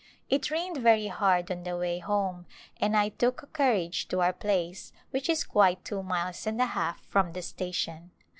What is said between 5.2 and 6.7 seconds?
is quite two miles and a